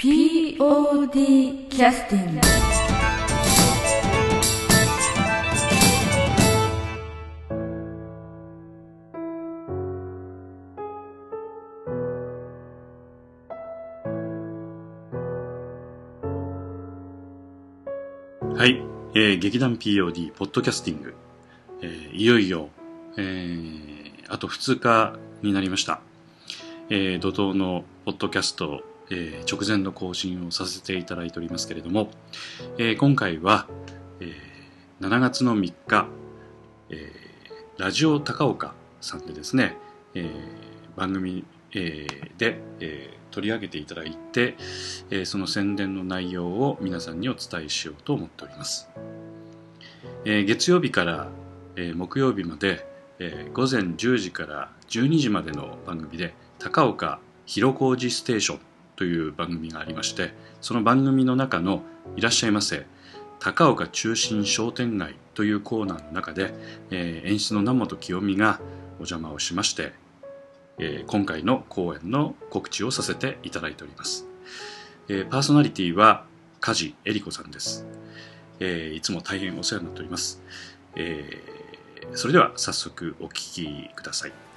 [0.00, 2.40] POD キャスティング
[18.56, 18.80] はい、
[19.16, 21.14] えー劇団 POD ポッドキャスティング、
[21.82, 22.68] えーいよいよ、
[23.16, 26.00] えーあと2日になりました、
[26.88, 32.10] えー怒涛のポッドキャスト、えー直前の更新をさせていただいておりますけれども、
[32.78, 33.66] えー今回は、
[34.20, 34.38] えー
[35.00, 36.08] 7月の3日、
[36.90, 37.18] えー
[37.82, 39.76] ラジオ高岡さんでですね、
[40.14, 40.30] えー
[40.96, 44.56] 番組、えーで、えー取り上げていただいて、
[45.10, 48.88] えーその宣伝の内容を皆さんにお伝えしようと思っております。
[50.24, 51.28] えー月曜日から、
[51.76, 52.86] えー木曜日まで、
[53.18, 58.60] えー午前10時から12時までの番組で高岡広小路ステーション
[58.98, 61.84] という番組がありましてその番組の中の
[62.18, 62.84] 「いらっしゃいませ
[63.38, 66.52] 高岡中心商店街」というコーナーの中で、
[66.90, 68.58] えー演出の南本清美が
[68.98, 69.92] お邪魔をしまして、
[70.78, 74.26] えー今回の公演の告知をさせていただいております。
[75.06, 76.24] えーパーソナリティは
[76.58, 77.86] 梶恵里子さんです、
[78.58, 80.42] えいつも大変お世話になっております、
[80.96, 81.40] え
[82.14, 84.47] それでは早速お聞きください。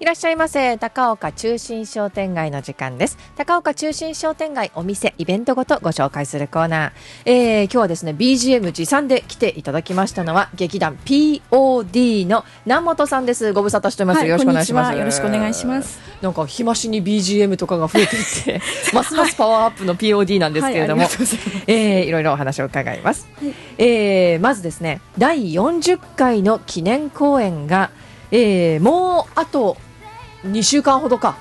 [0.00, 0.78] いらっしゃいませ。
[0.78, 3.18] 高岡中心商店街の時間です。
[3.36, 13.52] 高岡中心商店街お店イベントごとご紹介するコーナー、えー今日はですね BGM 持参で来ていただきましたのは劇団 POD の南本さんです。
[13.52, 14.96] ご無沙汰してます、はいよろしくお願いします。
[14.96, 16.00] よろしくお願いします。
[16.22, 18.62] なんか日増しに BGM とかが増えていって
[18.96, 23.52] ますますパワーアップの POD なんですけれども、はいありがとうございえーいろいろお話を伺います、はい。
[23.76, 27.90] えーまずですね第40回の記念公演が、
[28.30, 29.76] えーもうあと
[30.44, 31.36] 2週間ほどか。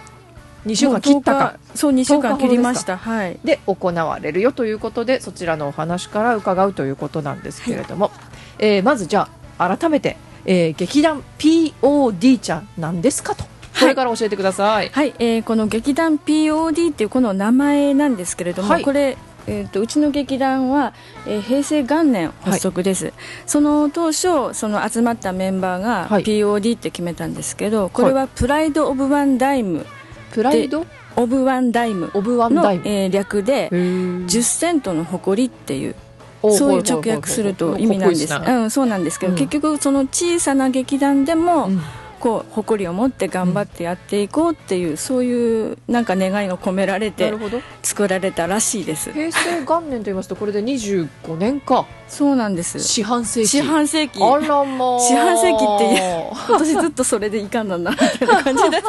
[0.66, 1.40] 2週間切ったか。
[1.40, 2.30] もう10日そう2週10日ほどですか。
[2.30, 2.98] 間切りました。
[2.98, 3.40] はい。
[3.44, 8.12] で行われるよということでそちらのお話から伺うということなんですけれども、
[8.60, 13.46] えーまずじゃあ改めて、えー劇団 POD ちゃんなんですかと。
[13.80, 18.84] これから教えてください、はい、えーこの劇団 POD っていうこの名前なんですけれども、はい。
[18.84, 19.18] これ
[19.50, 20.94] えー、とうちの劇団は、
[21.26, 23.14] えー平成元年発足です、
[23.46, 26.24] その当初その集まったメンバーがはい。
[26.24, 29.86] POD って決めたんですけど、これは Pride of One Dime
[30.32, 35.96] Pride of One Dime のえー略で10 10セントの誇りっていう
[36.42, 38.34] そういう直訳すると意味なんです。
[38.34, 41.82] うん、そうなんですけど、うん結局その小さな劇団でも、うん
[42.20, 47.34] こう誇りを持って頑張ってやっていこうっていう、そういうなんか願いが込められて
[47.82, 49.12] 作られたらしいです。
[49.12, 51.86] 平成元年と言いますとこれで25年か。
[52.08, 52.80] そうなんです。
[52.80, 53.58] 四半世紀。
[53.58, 54.24] 四半世紀。
[54.24, 55.00] あらまあ。
[55.00, 58.82] 四半世紀っていう今年ずっとそれでいかんなんだなみたいな感じで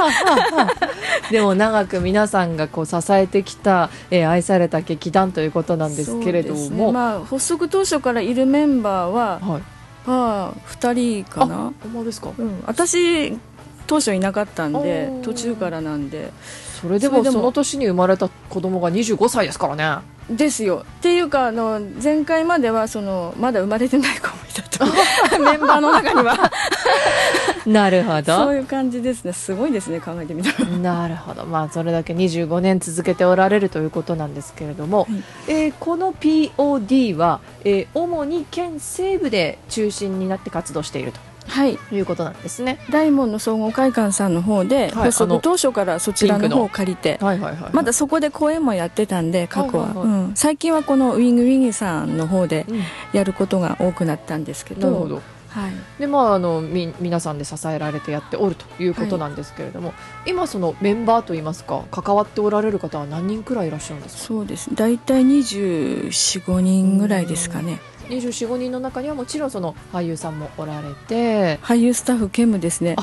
[1.31, 6.93] でも長く皆さんがこう支えてきた、えー愛された劇団ということなんですけれども、ね。
[6.93, 9.63] まあ、発足当初からいるメンバーは、はい、
[10.07, 11.55] まあ、2人かな。
[11.55, 12.33] あ、ほんまですか？
[12.37, 13.37] うん、私
[13.87, 16.33] 当初いなかったんで途中からなんで。
[16.81, 19.99] それでもその年に生まれた子供が25歳ですからね。
[20.31, 20.87] ですよ。
[20.99, 24.87] っていうかあの前回まではそのまだ生まれてない子もいたと。
[25.43, 26.51] メンバーの中には
[27.73, 29.33] なるほそうどいう感じですね。
[29.33, 30.69] すごいですね考えてみたら。
[30.79, 31.45] なるほど。
[31.45, 35.07] まあそれだけ25年続けておられるということなんですけれども、
[35.49, 35.51] い。
[35.53, 41.13] えーこの POD は、えー主に県西部で中心になって活動している
[41.47, 41.77] はい。
[41.77, 42.79] ということなんですね。
[42.91, 50.21] 大門の総合会館さんの方で、はい当初からそちらの方を借りてはいはいはいまだそこで公演もやってたんで過去は,、はいはいはい。
[50.21, 52.83] うん、最近はこのウィングウィングさんの方でうん。
[53.13, 59.95] やることが多くなったんですけどなるほどはい、でまああのみ皆さんで支えられてやっておるということなんですけれども、
[60.25, 64.23] 今そのメンバーといいますか関わっておられる方は何人くらいいらっしゃるんですか？
[64.23, 64.73] そうです。
[64.75, 67.81] 大体245人ぐらいですかね。
[68.09, 72.97] 245人の中にはもちろんその俳優さんもおられて俳優スタッフ兼務ですね。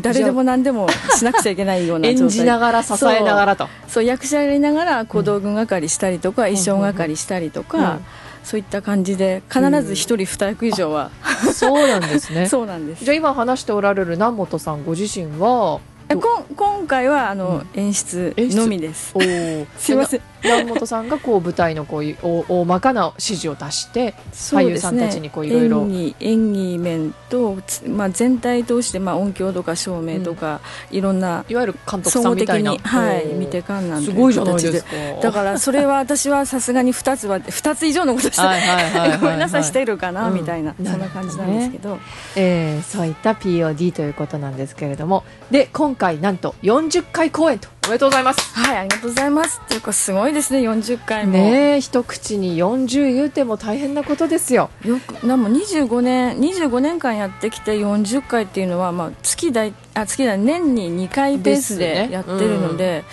[0.00, 2.22] 誰でも何でもしなくちゃいけないような状態。
[2.24, 3.68] 演じながら支えながらと。
[3.88, 4.04] そう。
[4.04, 8.04] 役者やりながら小道具係したりとか、衣装係したりとか、うん
[8.44, 11.10] そういった感じで必ず一人二役以上は、
[11.52, 12.46] そうなんですね。
[12.48, 13.04] そうなんです。
[13.04, 17.80] じゃあ今話しておられる南本さんご自身はえこん今回はあの、うん。
[17.80, 19.14] 演出のみです。
[19.78, 25.84] すいません南本さんがこう舞台のこういう大大まかな指示を出して俳優さんたちにこういろいろ。
[26.20, 30.60] 演技面と、つまあ、全体通して、まあ、音響とか照明とか、
[30.90, 32.72] いろんないわゆる監督さんみたいな。
[32.72, 35.22] に、はい、見てかんなんすごいじゃないです形か。
[35.22, 40.34] だからそれは私はさすがに2つは2つ以上のことして、はいはい ごめんなさいしてるかな、うん。
[40.34, 41.98] みたいなそんな感じなんですけど。
[42.36, 45.24] えーそういった POD ということなんですけれども。
[45.50, 48.40] で今今回なんと40回公演とおめでとうございます。
[48.54, 49.60] はいありがとうございます。
[49.62, 51.32] っていうかすごいですね40回も。
[51.32, 54.70] ねえ一口に40言うても大変なことですよ。
[54.86, 63.04] よくなも25年25年間やってきて40回っていうのは、まあ、月だいあ月だ年に2回ペースでやってるので、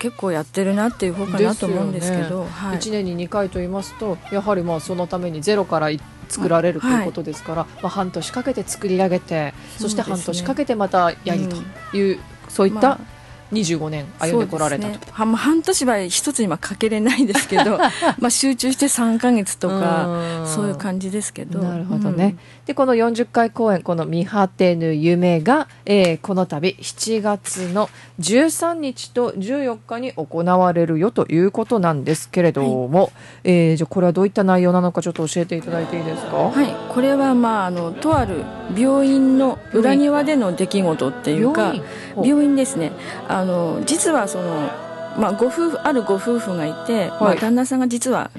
[0.00, 12.18] 結構やってるなっていう方かなと思うんですけど、はい、1年に2回と言いますとやはりまあそのためにゼロからい作られるということですから、まあ、半年かけて作り上げてそして半年かけてまたやりという、
[12.48, 13.19] そういったまあ
[13.52, 14.92] 25年歩んでこられたと。
[14.92, 15.00] ね。
[15.10, 17.78] はまあ半年は一つにはかけれないですけど
[18.18, 20.46] まあ集中して3か月とかうん。
[20.46, 21.60] そういう感じですけど。
[21.60, 22.36] なるほどね、
[22.66, 27.88] でこの40回公演この「見果てぬ夢が」えーこの度7月の
[28.20, 33.12] 13日と14日に行われるよということなんですけれども、
[33.44, 38.44] えーじゃあこれはどういった内容なのかちょっと教えていただいていいですか、はい、これは、まあ、あのとある
[38.76, 41.74] 病院の裏庭での出来事っていうか
[42.22, 42.92] 病院ですね。
[43.28, 44.70] あの実はその、
[45.18, 47.38] まあ、ご夫婦あるご夫婦がいて、まあ、はい。
[47.38, 48.30] 旦那さんが実は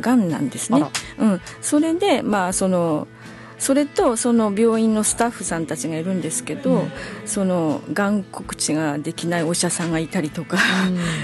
[0.00, 0.82] がんなんですね。
[0.82, 3.08] あ、うん、それで、まあ、その
[3.58, 6.92] それとその病院のスタッフさんたちがいるんですけど、うん。
[7.26, 10.56] そのがん告知ができないお医者さんがいたりとか、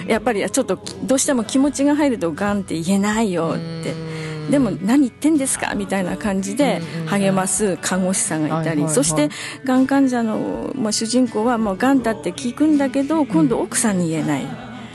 [0.03, 0.09] うん。
[0.11, 4.14] やっぱりちょっとどうしても気持ちが入るとがんって言えないよって。
[4.51, 9.31] でも何言ってんですかみたいな感じで励ます看護師さんがいたりそして
[9.65, 14.47] がん患者の、まあ、主人公はもうがんだって聞くんだけど今度奥さんに言えない。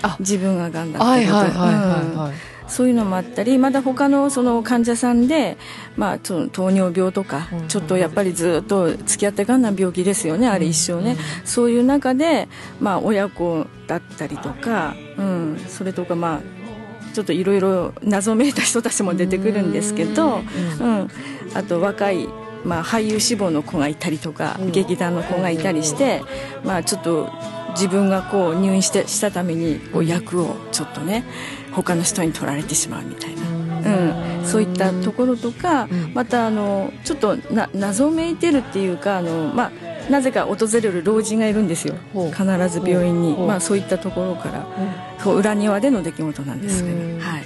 [0.02, 0.18] あ。
[0.20, 5.58] 自分ががんだはいってことそういうのもあったりまだ他のその患者さんで、
[5.98, 11.18] まあ、その糖尿病とかうんちょっとやっぱりずっと付き合ってがんな病気ですよねあれ一生ね。
[11.44, 12.48] そういう中で、
[12.80, 16.59] まあ、親子だったりとか、うん、それとかまあ
[17.14, 20.42] ちょっといろいろ謎めいた人たちも出てくるんですけど、
[20.80, 21.08] うん、
[21.54, 22.28] あと若い、
[22.64, 24.72] まあ、俳優志望の子がいたりとか、うん。
[24.72, 26.22] 劇団の子がいたりして、
[26.64, 27.30] まあ、ちょっと
[27.72, 31.24] 自分がこう入院してしたためにこう役をちょっとね
[31.72, 36.14] 他の人に取られてしまうみたいな、うん、そういったところとか、うん。
[36.14, 41.96] またあのちょっとな謎めいてるっていうかあの、まあ、なぜか訪れる老人がいるんですよ。
[42.14, 44.68] 必ず病院に、まあ、そういったところから
[45.24, 46.84] そう裏庭での出来事なんです。
[46.84, 47.20] けど、うん。
[47.20, 47.44] はい、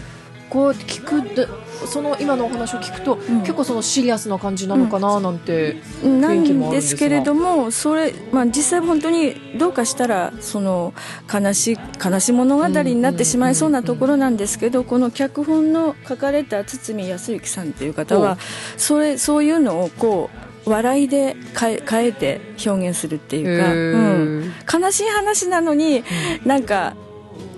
[0.49, 1.47] こう聞くで
[1.85, 3.39] その今のお話を聞くと、ん。
[3.41, 10.93] 結構そのシリアスな感じなのかななんて、な雰囲気もあるんんでですけれどもそれ、まあ、実際本当にどうかしたらその
[11.31, 18.37] 悲しい悲しい物語になってしまいそうなところなんですけどこの脚本の書かれた堤康之さんという方は
[18.77, 26.03] それそういうのをこう笑いで変え変えて表現するっていうか、うん、悲しい話なのに、
[26.45, 26.95] なんか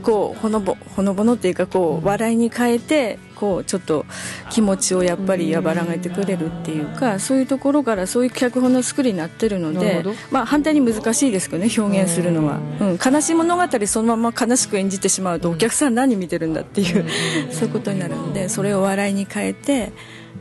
[0.06, 4.06] こうほのぼほのぼのっていうかこう笑いに変えてこうちょっと
[4.52, 17.06] 気持ちをやっぱり和らげてくれるっていうかそういうところからそういう脚本の作りになってるのでまあ反対に難しいですけどね表現するのは、うん、悲しい物語そのまま悲しく演じてしまうとお客さん何見てるんだっていう
[17.52, 19.92] そういうことになるのでそれを笑いに変えて、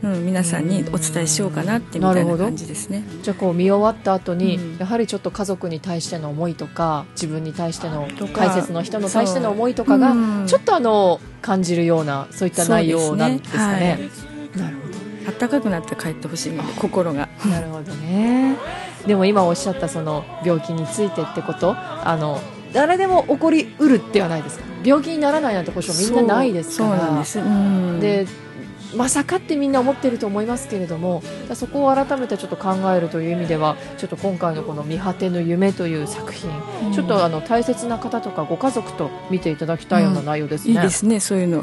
[0.05, 3.03] うん、皆さんにお伝えしようかなってみたないな感じですね。
[3.23, 4.79] じゃあこう見終わった後に、うん。
[4.79, 10.15] やはりちょっと家族に対しての思いとか自分に対しての大切な人の対しての思いとかが
[10.47, 14.11] ちょっとあの感じるようなそういった内容なんですかね。
[14.56, 14.85] なるほ
[15.39, 17.29] 暖かくなって帰ってほしいので心が。
[17.43, 18.56] どなるほどね。
[19.06, 22.41] でも今おっしゃったその病気についてってことあの
[22.73, 24.65] 誰でも起こりうるではないですか？
[24.85, 26.91] 病気にならないなんて保証みんなないですから。
[26.91, 28.27] そうそうなんです、うん、で
[28.96, 31.22] まさかってみんな思ってると思いますけれども
[31.55, 36.51] そこを改めてちょっと考えるという意味ではちょっと今回のこの「見果てぬ夢」という作品、
[36.93, 40.74] ちょっとあの大切な方とかご家族と見ていただきたいような内容ですね。
[40.74, 41.63] いいですねそういうの。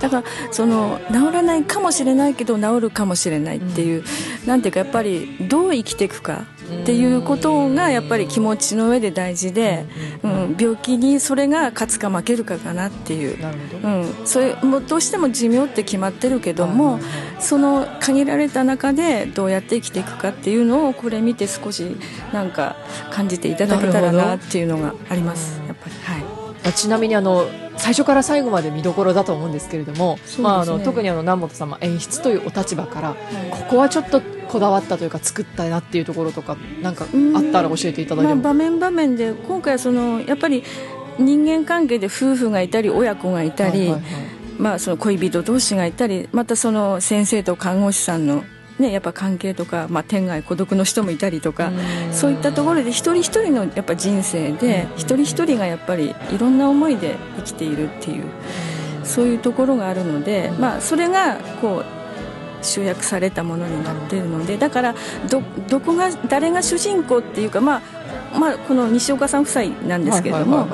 [0.00, 4.04] だからその治らないかもしれないけど治るかもしれないっていう、
[4.46, 6.44] なんていうかやっぱりどう生きていくか
[6.82, 9.86] っていうことがやっぱり気持ちの上で大事で、
[10.22, 13.38] うん、病気にそれが勝つか負けるかかなっていう。
[13.82, 16.98] うん、それもうどうしても寿命って決まってるけども、
[17.38, 21.96] その限られた中でどうやって生きていくかっていうのをこれ見て少し
[22.32, 22.76] なんか
[23.10, 25.60] 感じていただけたらなっていうのがあります。
[25.66, 25.94] やっぱり。
[26.02, 26.05] はい
[26.66, 27.46] まあちなみにあの
[27.76, 30.42] 最初から最後まで見どころだと思うんですけれども、すね。
[30.42, 33.16] まあ、あの特にあの南本様演出というお立場から、
[33.50, 40.64] ここはちょっとこだわったというか作ったなっていうところとかなんかあったら教えていただいまあ、ても、場面場面で今回はそのやっぱり
[41.18, 44.02] 人間関係で夫婦がいたり親子がいたり、はいはいはい。
[44.58, 48.42] まあ、その恋人同士がいたりまたその先生と看護師さんの、
[48.78, 51.72] ね、やっぱ関係とか、まあ、天涯孤独の人もいたりとか
[52.12, 58.24] そういったところで一人一人のやっぱ人生で一人一人がやっぱりいろんな思いで生きているっていう
[59.02, 64.94] そういうところがあるので、まあ、それがこう集約されたものになっているのでだから
[65.30, 67.82] どどこが誰が主人公っていうか、ま
[68.34, 70.68] あ、まあ、この西岡さん夫妻なんですけれども、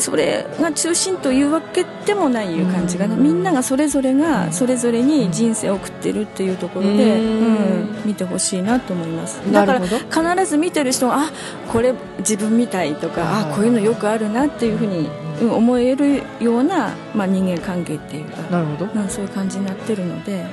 [0.00, 7.44] それが中心というわけでもないいう感じがみんながそれぞれがそれぞれに人生を送ってるっていうところで、うん。
[7.44, 9.40] うん見てほしいなと思います。
[9.52, 11.30] だから必ず見てる人はあ
[11.68, 18.92] これ自分みたいとか、はいあこういうのよくあるなっていうふうに、うん思えるような、まあ、人間関係っていうか、なるほど。
[18.92, 20.44] うん、そういう感じになってるので。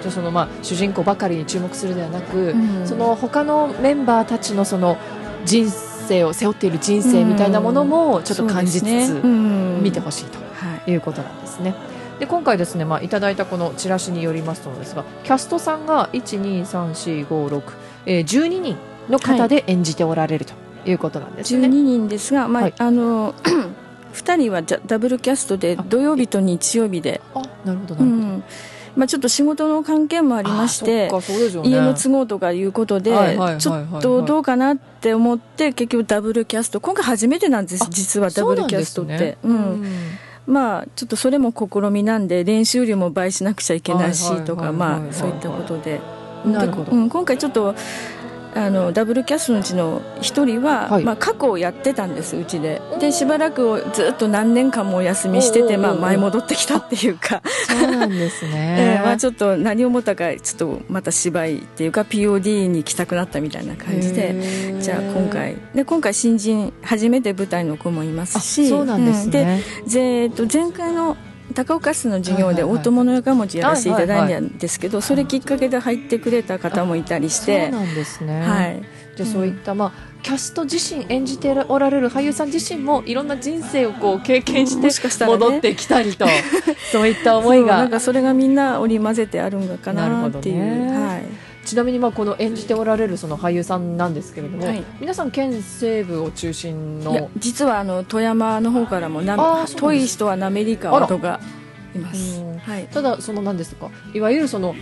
[0.00, 2.86] じゃあそのまあ主人公ばかりに注目するではなく、うん。
[2.86, 4.96] その他のメンバーたちのその
[5.44, 9.20] 人生を背負っている人生みたいなものもちょっと感じつつ
[9.82, 10.44] 見てほしいとは
[10.86, 10.90] い。
[10.92, 11.74] いうことなんですね。
[12.18, 17.62] で今回ですね、まあ、いただいたこのチラシによりますとですがキャストさんが12345
[18.06, 18.76] えー、12人
[19.10, 20.54] の方で演じておられると
[20.88, 21.68] いうことなんです12ね。
[21.68, 22.74] 人ですが、まあはい。
[22.78, 23.34] あの
[24.14, 28.26] 2人はじゃダブルキャストであ土曜日と日曜日で、あなるほどなうるほど。
[28.38, 28.44] ん
[28.96, 31.10] まあ、ちょっと仕事の関係もありましてね。
[31.64, 36.80] 家の都合とかいうことで、はいはいはいはいちょっとどうかなって思って結局ダブルキャスト。
[36.80, 39.36] 今回初めてなんですあ実はダブルキャストって。
[39.42, 39.84] そうなん。
[40.46, 46.00] まあちょっとそれも試みなんで練習量も倍しなくちゃいけないしとかはいまあそういったことで。
[46.44, 47.74] うん、今回ちょっと
[48.56, 59.04] あのダブルキャストのうちの一人は、はいまあ、過去をやってたんですうちででしばらくずっと何年間もお休みしてて、まあ、前戻ってきたっていうか、そうなんです えねー。
[59.04, 64.76] まあ、ちょっと何を思ったかちょっとまた芝居っていうか POD に来たくなったみたいな感じで。
[64.80, 69.62] じゃあ今回で今回新人初めて舞台の子もいますあしそうなんですね。
[69.80, 71.16] うんでぜえっと前回の
[71.56, 78.42] 高岡市の授業で大友の横文字やらせていただいたんですけど、それきっかけで入ってくれた方もいたりしそうて、なんですね。
[78.42, 78.82] はい、
[79.16, 86.26] じゃあそういった、まあ、キャスト自身演じておられる俳優さん自身もいろんな人生をこう経験して戻ってきたりと、
[86.92, 90.98] そういった思いそうながんかそれがみんな織り交ぜてあるんかなるほどなっていう、ね。
[90.98, 91.22] はい、
[91.66, 94.84] ちなみにまあこの演じておられるその俳優さんなんですけれども、はい。
[95.00, 101.40] 皆さん県西部を中心の実はあの富山の方からもなあーそうなんです遠い人は滑川とか
[101.96, 102.40] います。
[102.40, 103.90] うん、はい、ただその何ですか？
[104.14, 104.74] いわゆるその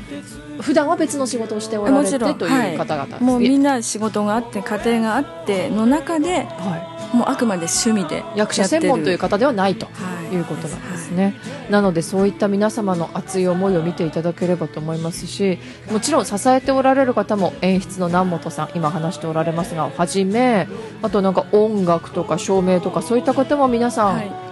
[0.61, 3.21] 普段は別の仕事をしておられてという方々です。
[3.21, 9.87] ね、もうみんな仕事があって家庭があっての中ではもうあくまで趣味でい、役者専門という方ではないと。
[9.87, 10.15] はい。
[10.35, 11.37] いうことなんですね、
[11.71, 15.61] なのでそういった皆様の熱い思いを見ていただければと思いますし
[15.93, 20.67] もちろん支えておられる方も演出の南本さん今話しておられますがはじめ
[21.03, 24.44] あとなんか音楽とか照明とかそういった方も皆さん、はい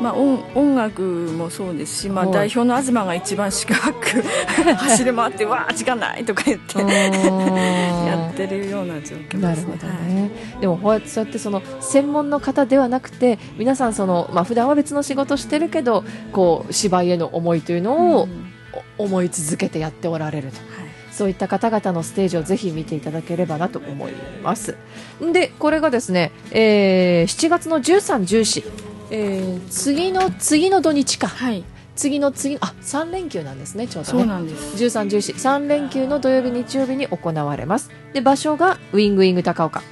[0.00, 2.34] まあ、音音楽もそうですし、まあ、はい。
[2.34, 4.22] 代表の東が一番四角く
[4.76, 10.14] 走り回って「わあ時間ない!」とか言って やってるような状況ですなるほどね。
[10.14, 18.28] ね、でもこうやってそうやってその専門の方ではなくて皆さんその、まあ普段は別の仕事してるけどこう芝居への思いというはいのを
[18.98, 20.56] 思い続けてやっておられると。
[20.56, 20.84] はい。
[21.12, 24.76] そういった方々のステージをぜひ見ていただければなと思います。
[25.32, 28.64] で、これがですね、えー7月の13、14、
[29.10, 31.64] えー次の次の土日か、はい、
[31.96, 34.26] 次の次、あ、3連休なんですね、ちょうどそうね。
[34.26, 34.76] なんです。
[34.84, 37.90] 13、14、3連休の土曜日、日曜日に行われます。
[38.12, 39.82] で、場所がウィングウィング高岡。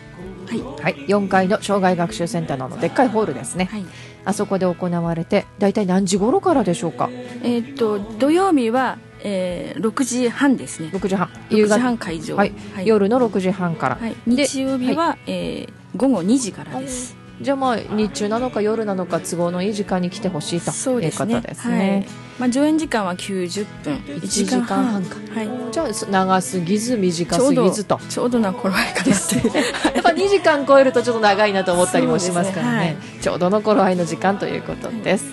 [0.49, 3.69] はい、はい、4階の障害学習センターのでっかいホールですね。
[3.71, 3.85] はい、
[4.26, 7.09] あそこで行われて、だいたい何時頃からでしょうか？
[7.42, 10.90] えーっと土曜日は、えー、6時半ですね。
[10.92, 11.31] ?6 時半。
[11.49, 12.37] 6時半会場。
[12.37, 13.97] はいはい、夜の6時半から。
[13.97, 17.16] はい、で日曜日は、えー午後2時からです。
[17.42, 21.34] じゃあまあ日中なのか夜なのか都合のいい時間に来てほしいというこそうですね。
[21.34, 21.90] とですね。
[21.90, 22.06] はい。
[22.38, 25.49] まあ上演時間は90分、1 1時間半かはい。
[25.72, 28.00] じゃあ長すぎず短すぎずと。
[28.08, 29.37] ちょうどな頃合いかなって。
[29.94, 35.26] やっぱ2時間超えるとちょっと長いなと思ったりもしますからねそうちょうどの頃合いの時間ということです。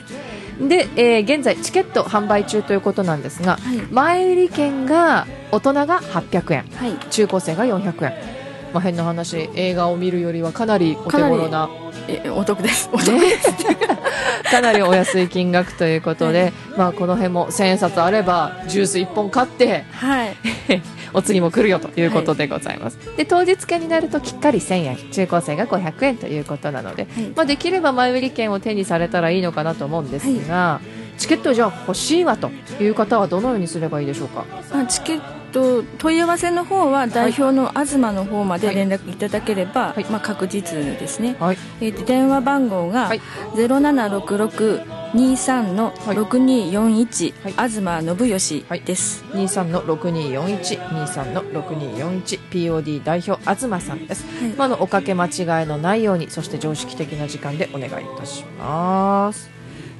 [0.59, 6.93] で、えー現在チケット販売中ということなんですが、はい前売り券が大人が800円はい。
[7.09, 8.13] 中高生が400円、
[8.73, 11.69] まあ、変な話映画を見るよりはかなりお手頃な
[12.07, 12.89] えお得です。
[12.91, 13.21] お得ね、
[14.49, 20.35] かなりお安い金額ということで、まあ、この辺も千円札あればジュース1本買ってはい。
[21.11, 27.23] お釣りも来るよということでございます、で当日券になるときっかり1000円中高生が500円ということなので、はい。
[27.35, 30.81] まあ、できれば前売り券を手にされたらいいのかなと思うんですが、
[31.19, 32.49] チケットじゃあ欲しいわと
[32.79, 34.45] いう方はどのようにすればいいでしょうか？
[34.73, 35.21] まあ、チケッ
[35.51, 39.15] ト問い合わせの方は代表の東の方まで連絡い。
[39.15, 40.05] ただければ、はい。
[40.05, 41.57] まあ、確実ですね、はい。
[41.81, 43.21] えーと電話番号がはい。
[43.55, 47.53] 0766-23の6241、はい。
[47.53, 47.73] 東
[48.39, 54.23] 信義です、23の6241、23の6241、POD 代表、東さんです。
[54.39, 54.51] はい。
[54.51, 59.49] まあ、あのおかけ間違いのないように、そして常識的な時間でお願いいたします。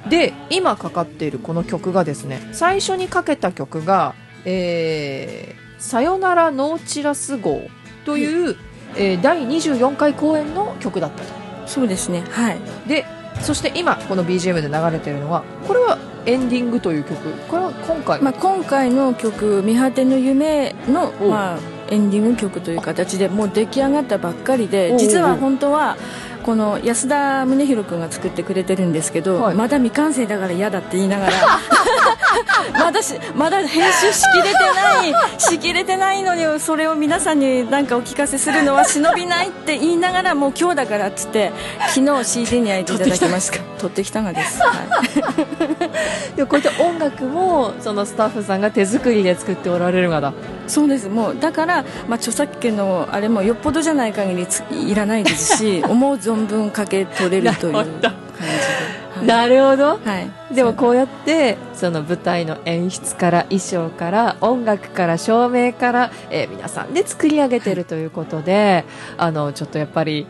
[0.08, 4.14] で、今かかっているこの曲がですね、最初にかけた曲が、
[4.44, 7.62] えー、さよならノーチラス号
[8.04, 8.56] という、
[8.96, 11.40] えー第24回公演の曲だったと。
[11.66, 12.24] そうですね。
[12.30, 12.58] はい。
[12.88, 13.04] で
[13.40, 17.30] そして今この BGM で流れてるのはこれはエンディングという曲。
[17.48, 21.58] これは今回、まあ、今回の曲「見果ての夢の」おまあ、
[21.90, 24.98] エンディング曲という形でもう出来上がったばっかりおでう。
[24.98, 25.96] 実は本当は
[26.42, 29.54] この安田宗弘君が作ってくれてるんですけど、はい。
[29.54, 31.32] まだ未完成だから嫌だって言いながら
[32.72, 41.52] まだしまだ編集しきれてないしきれてないのにそれを皆さんになんかお聞かせするのは忍びないって言いながらもう今日だからっつって
[41.94, 43.58] 昨日 CD に焼いていただきました。
[43.80, 45.02] 取ってきたがです、は
[46.34, 46.36] い。
[46.36, 50.32] で こういった音楽もそのスタッフさんが手作りで作っておられるがだ。
[50.66, 51.08] そうです。
[51.08, 58.08] もうだから、まあ、著作権のあれもよっぽどじゃない限りついらないですし 思う存分かけ取れるという感じで、
[59.22, 59.84] なるほど。
[59.84, 68.84] はい、はい、でもこうやってその舞台の演出から衣装から音楽から照明から、えー皆さんで作り上げてるということで、
[69.16, 70.26] あのちょっとやっぱり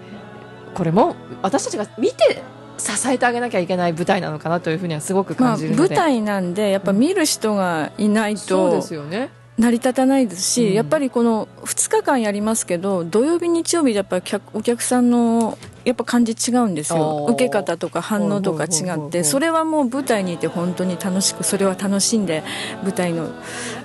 [0.74, 2.42] これも私たちが見て
[2.78, 9.30] 支えてあげなきゃいけない舞台なのかなというふうにはすごくまあ、感じるので、舞台なんでやっぱ見る人がいないそうでとすよね。
[9.58, 10.72] 成り立たないですし、うん。
[10.72, 17.26] やっぱりこの2日間やりますけど土曜日日曜日でやっぱり客お客さんのやっぱ感じ違うんですよ。
[17.30, 19.24] 受け方とか反応とか違って。
[19.24, 22.42] それはもう舞台にいて本当に楽しくそれは楽しんで
[22.82, 23.30] 舞台の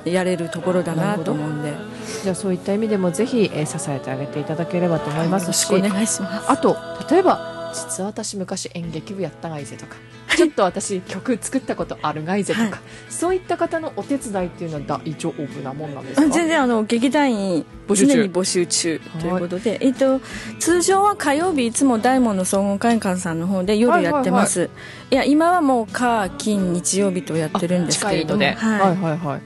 [0.03, 1.69] やれるところだなと思うんで。
[1.69, 1.75] よ
[2.23, 5.47] じゃあそういった意味でもぜひ、えー支えてあげていただければと思いますし。
[5.47, 6.51] ろしくお願いします。
[6.51, 6.77] あと
[7.09, 9.95] 例えば実は私昔演劇部やったがいぜとか
[10.35, 12.79] ちょっと私曲作ったことあるがいぜとか、はい。
[13.09, 16.27] そういった方のお手伝いっていうのは大丈夫なもんなんですか？
[16.27, 18.13] あ全然あの劇団員募集中。
[18.15, 20.19] 常に募集中ということで、えっと、
[20.59, 24.69] 通常は火曜日いつも大門の総合会館さんの方で夜やってます、
[25.11, 28.43] いや今はもう火金日曜日とやってるんですけれども。
[28.43, 29.41] はいはいはい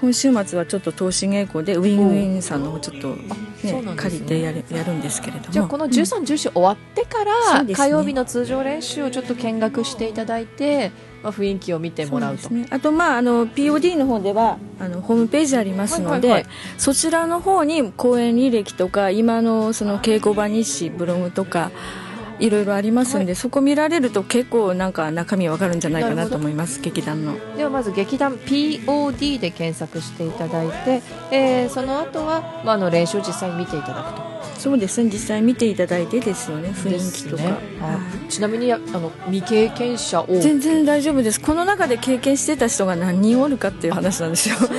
[0.00, 3.24] 今週末はちょっと投資稽古でウィングウィンさんの方ちょっと、ね
[3.64, 5.50] ね借りてやるやるんですけれども。
[5.50, 7.74] じゃあこの13、14終わってから、ね。
[7.74, 10.92] 火曜日の通常練習をちょっと見学していただいて、
[11.24, 12.48] まあ、雰囲気を見てもらうと。
[12.50, 16.52] ね、あと、まあ、あの POD の方ではあのホームページありますので、はいはいはい。
[16.78, 21.72] そちらの方に公演履歴とか今のその稽古場日誌ブログとか
[22.38, 27.36] いろいろありますんで、はそこ見られると結構なんか中身わかるんじゃないかなと思います劇団の。
[27.56, 34.27] ではまず劇団 POD で検索していただいて、えーその後は、まあ、あの練習を実際に見ていただくと
[34.58, 37.48] そうですね実際見ていただいてですよね雰囲気とか、ね。
[37.50, 37.54] は
[38.26, 41.40] いちなみにあの未経験者を全然大丈夫です。
[41.40, 44.56] この中で経験してた人が何人おるかっていう話なんですよ。
[44.56, 44.76] そうで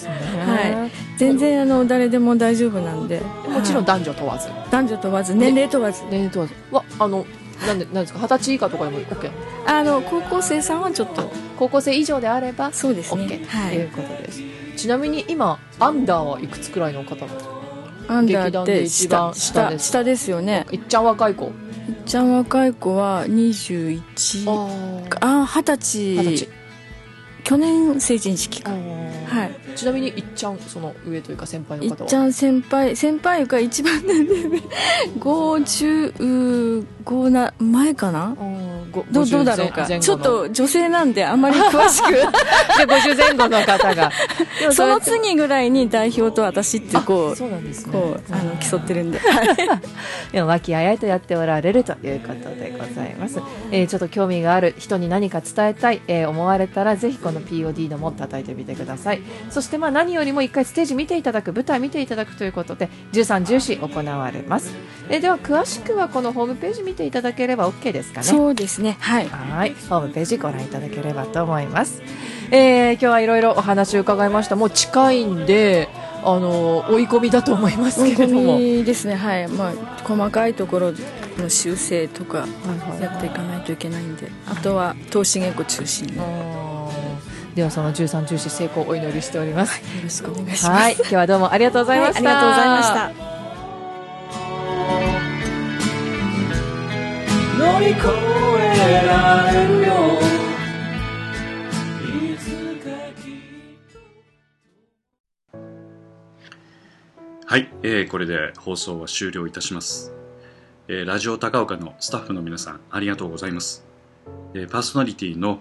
[0.00, 0.10] すね、
[0.44, 3.20] は全然あの誰でも大丈夫なんで。
[3.48, 4.48] もちろんはい男女問わず。
[4.70, 6.02] 男女問わず年齢問わず。
[6.10, 6.54] 年齢問わず。
[6.72, 7.24] はあの
[7.66, 8.18] なんでなんですか？
[8.20, 9.30] 二十歳以下とかでも OK
[9.66, 11.30] あの高校生さんはちょっと。
[11.58, 13.22] 高校生以上であればそうですね。
[13.24, 14.40] OK というはいことです、
[14.76, 17.57] ちなみに今アンダーはいくつくらいの方なんですか？
[18.08, 19.84] アンダーって下下です。
[19.88, 20.66] 下下ですよね。
[20.72, 21.46] いっちゃん若い子。
[21.46, 21.52] いっ
[22.06, 24.00] ちゃん若い子は21
[25.20, 25.98] ああ二十歳。
[26.16, 26.57] 二十歳
[27.48, 28.72] 去年成人式か。
[28.72, 28.76] は
[29.26, 29.50] はい。
[29.74, 32.94] ちなみにいっちゃんその上というか先輩のいっ方はちゃん先輩。
[32.94, 34.60] 先輩が一番年齢で
[35.18, 36.84] 55
[37.30, 38.36] な前かな？
[39.12, 39.86] どう50どうだろうか。
[39.86, 42.12] ちょっと女性なんであんまり詳しく。
[42.12, 42.20] で
[42.86, 44.12] 50前後の方が。
[44.72, 47.92] その次ぐらいに代表と私ってこあうそうなんですね。
[47.92, 49.20] こうあの競ってるんで。
[50.32, 59.22] でも和気あいあいとやっておられるということでございます、えーちょっと興味がある人に何か伝えたい、えー思われたらぜひこの POD のも叩いてみてください。
[59.50, 64.72] そしてまあ何よりも一回ステージ見ていただく舞台見ていただくということで13、14行われます、
[65.08, 68.26] えーでは詳しくはこのホームページ見ていただければ OK ですかね？
[68.26, 68.96] そうですね。
[69.00, 69.28] はい。
[69.28, 72.02] はい、ホームページご覧いただければと思います。
[72.50, 74.56] えー、今日はいろいろお話を伺いました。
[74.56, 75.88] もう近いんで、
[76.22, 78.58] あの追い込みだと思いますけれども。
[78.58, 79.14] 込みですね。
[79.14, 79.48] はい。
[79.48, 79.72] まあ
[80.04, 80.92] 細かいところ
[81.38, 82.46] の修正とか
[83.00, 84.30] やっていかないといけないんで。
[84.46, 86.12] あとは投資稽古中心に
[87.58, 89.82] ではその13、14成功をお祈りしております。
[90.00, 92.28] ろしくお願いしますはい、今日はどうもありがとうございました。
[92.28, 93.10] はいありがとうございました
[97.58, 97.98] 乗り越
[98.60, 99.92] えられるよ
[102.04, 102.90] いつか
[103.20, 103.34] きっ
[107.44, 110.12] はい、えーこれで放送は終了いたします。
[110.86, 113.84] えーラジオ高岡のスタッフの皆さん、ありがとうございます。
[114.54, 115.58] えーパーソナリティの、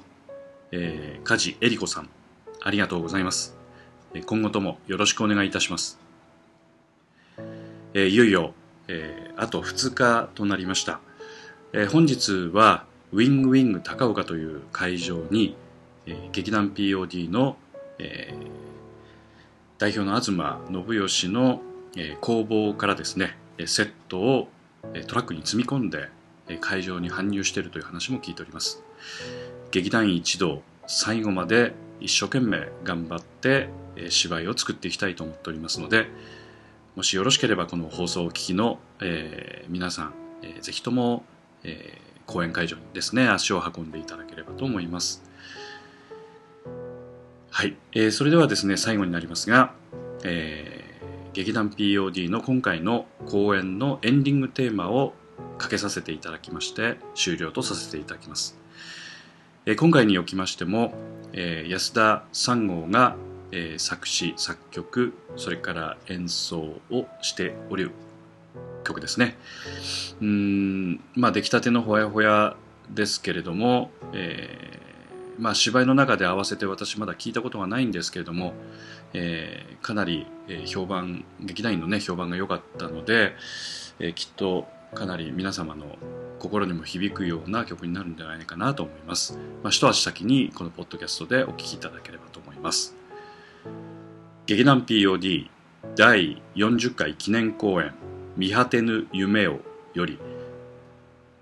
[0.72, 2.10] えー、梶恵里子さん、
[2.62, 3.56] ありがとうございます。
[4.26, 6.00] 今後ともよろしくお願いいたします。
[7.94, 8.54] えーいよいよ、
[8.88, 11.00] えーあと2日となりました。
[11.74, 15.56] えー本日は、ウィングウィング高岡という会場に、
[16.06, 17.58] えー劇団 POD の、
[18.00, 18.48] えー
[19.78, 21.62] 代表の東信義の、
[21.96, 24.50] えー工房からですね、セットを
[25.08, 26.10] トラックに積み込んで
[26.62, 28.82] 会場に搬入しているという話も聞いております
[29.72, 33.70] 劇団員一同最後まで一生懸命頑張って
[34.10, 36.08] 芝居を作っていきたいと思っておりますので
[36.96, 41.24] もしよろしければこの放送を聞きの、えー皆さん、えーぜひとも、
[41.64, 45.24] えー公演会場にですね足を運んでいただければと思います。
[47.50, 49.74] はい、えーそれではですね最後になりますが、
[50.24, 50.88] えー
[51.34, 55.14] 劇団 POD の今回の公演のエンディングテーマを
[55.60, 58.58] かけさせていただきまして終了とさせていただきます、
[59.70, 60.94] え今回におきましても、
[61.34, 63.18] え安田三号が、
[63.52, 67.92] え作詞作曲それから演奏をしておる
[68.86, 69.36] 曲ですね。
[70.22, 72.56] うんまあ出来たてのほやほや
[72.90, 78.54] ですけれども、えーまあ、芝居の中で合わせて私まだ聞いたことがないんですけれども、
[79.12, 80.28] えーかなり、
[80.66, 83.34] 評判劇団員のね評判が良かったので、
[84.00, 85.86] えーきっとかなり皆様の
[86.40, 92.96] 心にも響くような曲になるんじゃないかなと思います、まあ、一足先にこのポッドキャストでお聴きいただければと思います。
[94.48, 95.50] 劇団 POD
[95.98, 97.94] 第40回記念公演
[98.38, 99.60] 「見果てぬ夢を」
[99.94, 100.18] より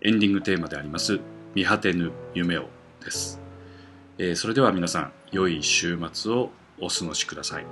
[0.01, 1.19] エンディングテーマであります
[1.53, 2.67] 「見果てぬ夢を」
[3.05, 3.39] です、
[4.17, 7.65] えーそれでは皆さん良い週末をお過ごしください。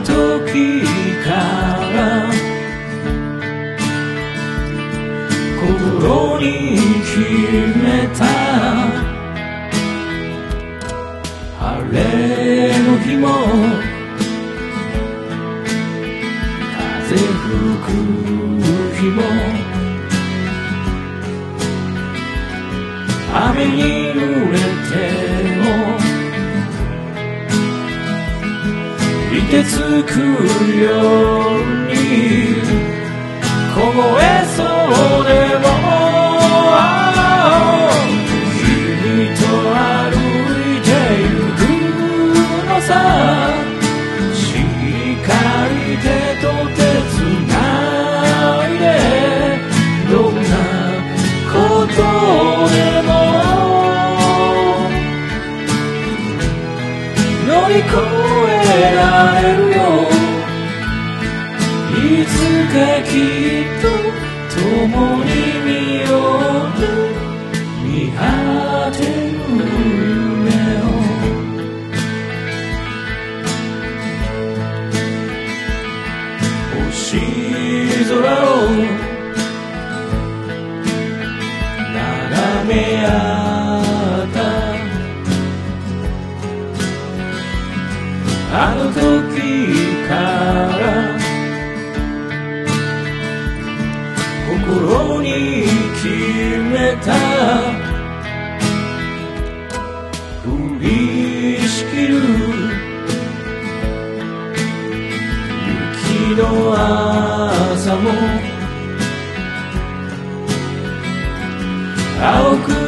[0.00, 0.82] 時
[1.24, 2.30] から
[5.60, 6.44] 心に
[7.02, 7.18] 決
[7.78, 7.84] め
[8.18, 8.22] た
[11.58, 11.98] 晴れ
[12.82, 13.24] の日も
[17.08, 17.22] 風吹
[17.84, 17.86] く
[18.96, 19.18] 日も
[23.32, 23.78] 雨に
[24.14, 24.18] 濡
[24.52, 25.23] れて
[29.54, 30.18] てつく
[30.80, 30.90] よ
[31.48, 31.94] うに。
[33.74, 33.80] 凍
[34.20, 34.22] え
[34.56, 34.62] そ
[35.22, 35.53] うで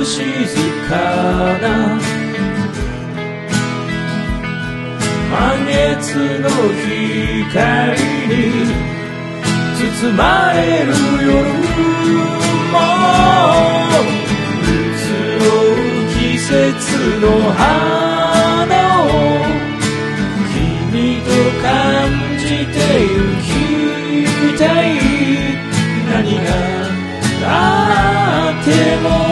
[0.07, 0.23] 静
[0.89, 0.95] か
[1.59, 1.99] な
[5.33, 8.35] 満月の光に
[9.75, 10.23] 包ま
[10.55, 10.89] れる
[11.27, 11.35] 夜
[12.73, 12.77] も
[14.63, 14.71] 移
[15.41, 15.79] ろう
[16.15, 16.49] 季節
[17.21, 19.05] の花を
[20.55, 21.27] 君と
[21.63, 21.67] 感
[22.39, 23.11] じてゆ
[24.55, 24.89] きたい。
[26.09, 26.49] 何が
[27.43, 27.51] あ
[28.63, 28.69] って
[29.03, 29.26] も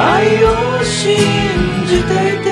[0.00, 1.16] 愛を信
[1.86, 2.49] じていて